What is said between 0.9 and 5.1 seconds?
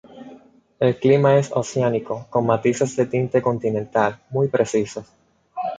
clima es oceánico con matices de tinte continental muy precisos.